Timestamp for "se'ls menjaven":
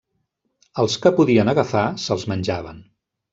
2.07-2.83